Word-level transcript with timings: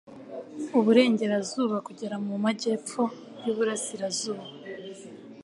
uburengerazuba 0.77 1.77
kugera 1.87 2.15
mu 2.25 2.33
majyepfo 2.43 3.01
y'uburasirazuba. 3.43 4.43